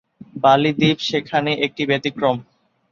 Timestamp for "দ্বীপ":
0.79-0.97